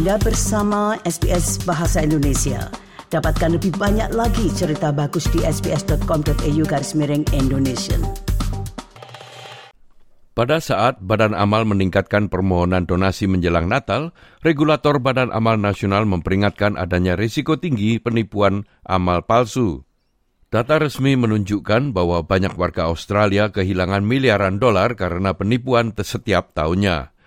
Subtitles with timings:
[0.00, 2.72] Anda bersama SBS Bahasa Indonesia.
[3.12, 8.00] Dapatkan lebih banyak lagi cerita bagus di sbs.com.au garis miring Indonesia.
[10.32, 17.12] Pada saat Badan Amal meningkatkan permohonan donasi menjelang Natal, regulator Badan Amal Nasional memperingatkan adanya
[17.12, 19.84] risiko tinggi penipuan amal palsu.
[20.48, 27.19] Data resmi menunjukkan bahwa banyak warga Australia kehilangan miliaran dolar karena penipuan setiap tahunnya.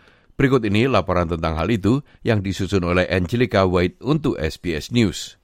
[0.43, 5.39] Berikut ini laporan tentang hal itu yang disusun oleh Angelica White untuk SBS News.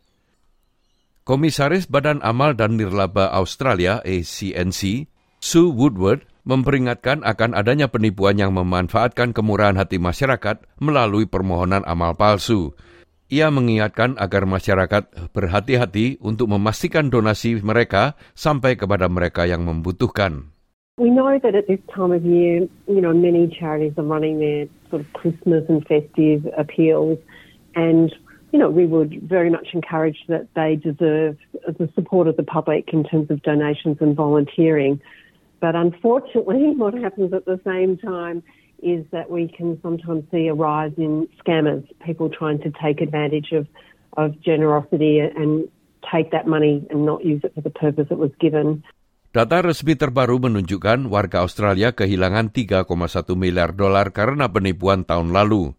[1.23, 5.08] Komisaris Badan Amal dan Nirlaba Australia ACNC,
[5.39, 12.75] Sue Woodward, memperingatkan akan adanya penipuan yang memanfaatkan kemurahan hati masyarakat melalui permohonan amal palsu.
[13.31, 20.52] Ia mengingatkan agar masyarakat berhati-hati untuk memastikan donasi mereka sampai kepada mereka yang membutuhkan.
[20.99, 24.67] We know that at this time of year, you know, many charities are running their
[24.89, 27.17] sort of Christmas and festive appeals,
[27.73, 28.14] and
[28.52, 32.89] you know, we would very much encourage that they deserve the support of the public
[32.92, 35.00] in terms of donations and volunteering.
[35.61, 38.44] But unfortunately, what happens at the same time
[38.83, 43.52] is that we can sometimes see a rise in scammers, people trying to take advantage
[43.53, 43.67] of,
[44.17, 45.70] of generosity and
[46.11, 48.83] take that money and not use it for the purpose it was given.
[49.30, 52.89] Data resmi terbaru menunjukkan warga Australia kehilangan 3,1
[53.38, 55.77] miliar dolar karena penipuan tahun lalu.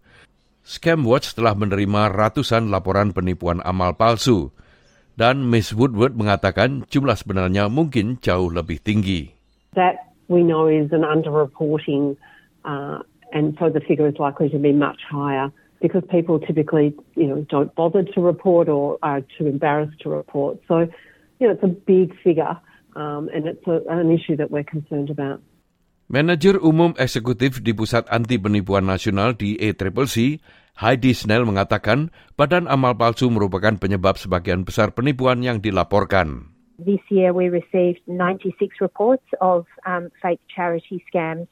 [0.62, 4.54] Scamwatch telah menerima ratusan laporan penipuan amal palsu.
[5.18, 9.34] Dan Miss Woodward mengatakan jumlah sebenarnya mungkin jauh lebih tinggi.
[9.74, 9.98] That
[10.30, 12.14] we know is an underreporting
[12.64, 12.98] Uh,
[13.32, 17.46] and so the figure is likely to be much higher because people typically, you know,
[17.48, 20.58] don't bother to report or are too embarrassed to report.
[20.68, 20.88] So,
[21.38, 22.58] you know, it's a big figure
[22.96, 25.40] um, and it's a, an issue that we're concerned about.
[26.10, 30.42] Manager Umum Eksekutif di Pusat Anti Penipuan Nasional di ACCC,
[30.74, 36.50] Heidi Snell mengatakan badan amal palsu merupakan penyebab sebagian besar penipuan yang dilaporkan.
[36.80, 41.46] This year we received 96 reports of um, fake charity scams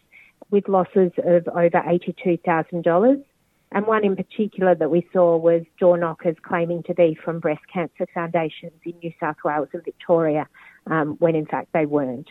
[0.48, 2.80] with losses of over $82,000.
[3.72, 7.60] And one in particular that we saw was door knockers claiming to be from breast
[7.72, 10.48] cancer foundations in New South Wales and Victoria,
[10.86, 12.28] um, when in fact they weren't.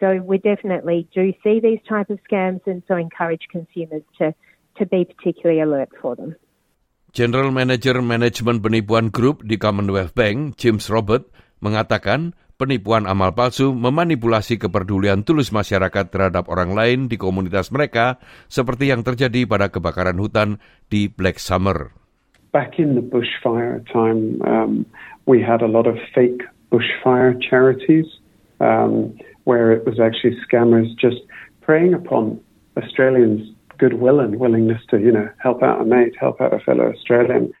[0.00, 4.34] So we definitely do see these type of scams and so encourage consumers to,
[4.78, 6.34] to be particularly alert for them.
[7.12, 11.26] General Manager Management Penipuan Group di Commonwealth Bank, James Robert,
[11.60, 18.20] mengatakan penipuan amal palsu memanipulasi kepedulian tulus masyarakat terhadap orang lain di komunitas mereka
[18.52, 20.60] seperti yang terjadi pada kebakaran hutan
[20.92, 21.96] di Black Summer.
[22.52, 24.84] Back in the bushfire time, um,
[25.24, 28.04] we had a lot of fake bushfire charities
[28.60, 29.16] um,
[29.48, 31.24] where it was actually scammers just
[31.64, 32.36] preying upon
[32.76, 33.48] Australians'
[33.78, 37.54] goodwill and willingness to, you know, help out a mate, help out a fellow Australian.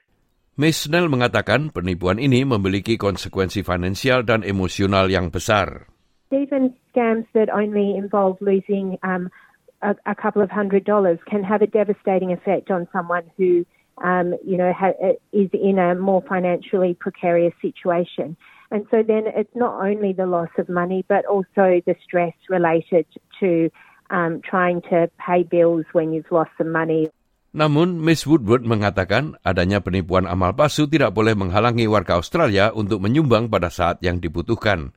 [0.60, 5.88] Miss Snell mengatakan penipuan ini memiliki konsekuensi finansial dan emosional yang besar.
[6.28, 9.32] Even scams that only involve losing um,
[9.80, 13.64] a, a couple of hundred dollars can have a devastating effect on someone who,
[14.04, 18.36] um, you know, ha- is in a more financially precarious situation.
[18.68, 23.08] And so then it's not only the loss of money, but also the stress related
[23.40, 23.72] to
[24.12, 27.08] um, trying to pay bills when you've lost some money.
[27.50, 33.50] Namun, Miss Woodward mengatakan adanya penipuan amal palsu tidak boleh menghalangi warga Australia untuk menyumbang
[33.50, 34.94] pada saat yang dibutuhkan.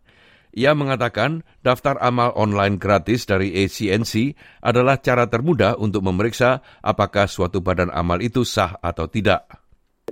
[0.54, 7.58] Ia mengatakan daftar amal online gratis dari ACNC adalah cara termudah untuk memeriksa apakah suatu
[7.58, 9.50] badan amal itu sah atau tidak.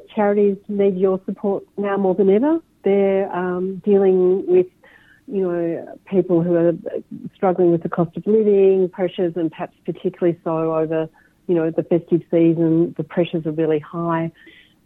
[0.10, 2.58] Charities need your support now more than ever.
[2.82, 4.66] They're um, dealing with
[5.30, 5.62] you know,
[6.10, 6.74] people who are
[7.38, 11.06] struggling with the cost of living pressures and perhaps particularly so over
[11.52, 14.32] you know, the festive season, the pressures are really high.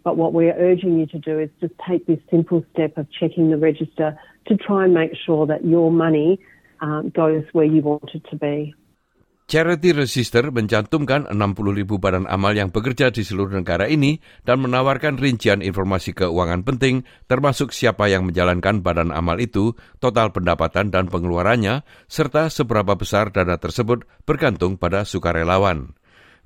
[0.03, 3.51] But what we're urging you to do is just take this simple step of checking
[3.53, 4.17] the register
[4.47, 6.39] to try and make sure that your money
[6.81, 8.73] um, goes where you want it to be.
[9.45, 11.37] Charity Register mencantumkan 60
[11.77, 17.05] ribu badan amal yang bekerja di seluruh negara ini dan menawarkan rincian informasi keuangan penting
[17.29, 23.61] termasuk siapa yang menjalankan badan amal itu, total pendapatan dan pengeluarannya, serta seberapa besar dana
[23.61, 25.93] tersebut bergantung pada sukarelawan.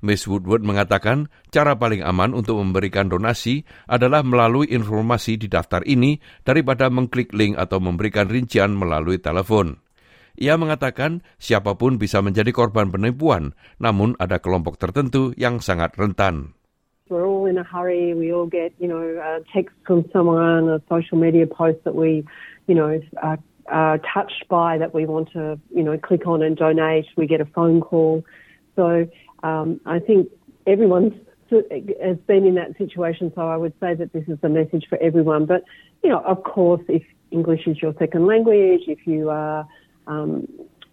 [0.00, 6.16] Miss Woodward mengatakan cara paling aman untuk memberikan donasi adalah melalui informasi di daftar ini
[6.44, 9.80] daripada mengklik link atau memberikan rincian melalui telepon.
[10.40, 16.56] Ia mengatakan siapa pun bisa menjadi korban penipuan, namun ada kelompok tertentu yang sangat rentan.
[17.10, 18.14] We're all in a hurry.
[18.14, 22.24] We all get, you know, a text from someone, a social media post that we,
[22.70, 26.56] you know, are, are touched by that we want to, you know, click on and
[26.56, 27.10] donate.
[27.18, 28.22] We get a phone call.
[28.78, 29.10] So
[29.42, 30.28] um, I think
[30.66, 31.14] everyone's
[31.50, 34.98] has been in that situation, so I would say that this is the message for
[35.02, 35.46] everyone.
[35.46, 35.64] But,
[36.02, 39.66] you know, of course, if English is your second language, if you are,
[40.06, 40.46] um,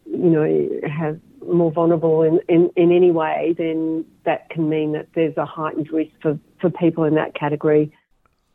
[0.06, 0.46] you know,
[0.90, 5.46] have more vulnerable in, in, in any way, then that can mean that there's a
[5.46, 7.94] heightened risk for, for people in that category.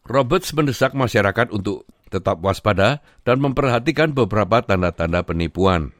[0.08, 5.94] Roberts mendesak masyarakat untuk tetap waspada dan memperhatikan beberapa tanda-tanda penipuan.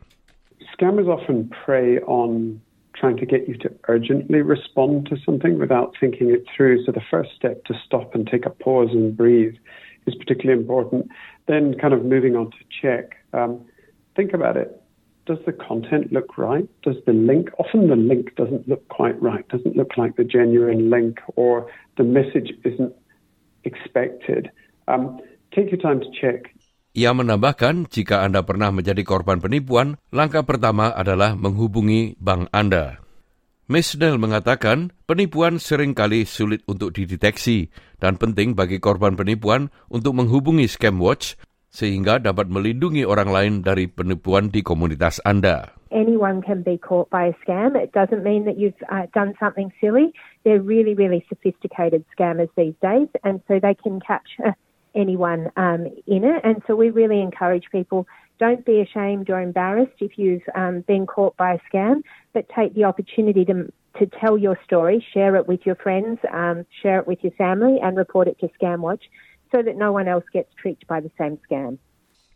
[0.75, 2.59] Scammers often prey on
[3.03, 6.85] trying to get you to urgently respond to something without thinking it through.
[6.87, 9.57] So the first step to stop and take a pause and breathe
[10.07, 11.09] is particularly important.
[11.49, 13.17] Then kind of moving on to check.
[13.33, 13.65] Um,
[14.15, 14.81] think about it.
[15.27, 16.69] Does the content look right?
[16.83, 20.89] Does the link, often the link doesn't look quite right, doesn't look like the genuine
[20.89, 22.95] link, or the message isn't
[23.65, 24.49] expected.
[24.87, 25.21] Um,
[25.53, 26.55] take your time to check.
[26.93, 33.01] Ia menambahkan, jika Anda pernah menjadi korban penipuan, langkah pertama adalah menghubungi bank Anda.
[33.65, 40.21] Miss Snell mengatakan, penipuan sering kali sulit untuk dideteksi dan penting bagi korban penipuan untuk
[40.21, 41.41] menghubungi Scam Watch
[41.73, 45.73] sehingga dapat melindungi orang lain dari penipuan di komunitas Anda.
[45.89, 47.73] Anyone can be caught by a scam.
[47.73, 50.13] It doesn't mean that you've uh, done something silly.
[50.45, 54.53] They're really, really sophisticated scammers these days, and so they can capture
[54.95, 56.41] anyone um, in it.
[56.45, 58.07] And so we really encourage people
[58.39, 62.03] don't be ashamed or embarrassed if you've um, been caught by a scam,
[62.33, 66.67] but take the opportunity to, to tell your story, share it with your friends, um,
[66.83, 69.03] share it with your family, and report it to ScamWatch
[69.53, 71.79] so that no one else gets tricked by the same scam.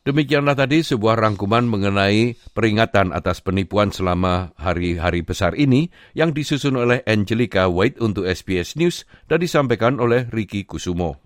[0.06, 7.02] Demikianlah tadi sebuah rangkuman mengenai peringatan atas penipuan selama hari-hari besar ini yang disusun oleh
[7.10, 11.25] Angelica White untuk SBS News dan disampaikan oleh Ricky Kusumo.